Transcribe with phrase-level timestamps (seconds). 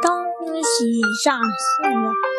[0.00, 0.24] 东
[0.62, 2.32] 西上线了。